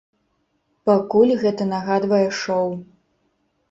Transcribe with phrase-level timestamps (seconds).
[0.91, 2.77] Пакуль гэта нагадвае шоў.